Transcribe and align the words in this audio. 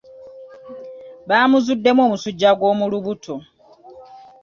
Baamuzuddemu 1.27 2.01
omusujja 2.07 2.49
gw'omu 2.57 2.85
lubuto. 2.91 3.35